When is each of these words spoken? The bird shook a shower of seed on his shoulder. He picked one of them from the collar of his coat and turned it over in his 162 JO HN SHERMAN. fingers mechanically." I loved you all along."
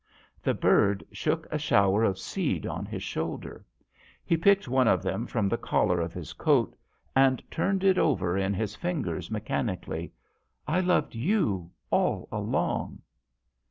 The 0.41 0.55
bird 0.55 1.03
shook 1.11 1.45
a 1.51 1.59
shower 1.59 2.03
of 2.03 2.17
seed 2.17 2.65
on 2.65 2.87
his 2.87 3.03
shoulder. 3.03 3.63
He 4.25 4.35
picked 4.35 4.67
one 4.67 4.87
of 4.87 5.03
them 5.03 5.27
from 5.27 5.47
the 5.47 5.59
collar 5.59 5.99
of 6.01 6.11
his 6.11 6.33
coat 6.33 6.75
and 7.15 7.39
turned 7.51 7.83
it 7.83 7.99
over 7.99 8.35
in 8.35 8.55
his 8.55 8.75
162 8.75 8.79
JO 8.79 8.79
HN 8.79 8.81
SHERMAN. 8.81 8.83
fingers 8.87 9.31
mechanically." 10.09 10.13
I 10.67 10.79
loved 10.79 11.13
you 11.13 11.69
all 11.91 12.27
along." 12.31 13.03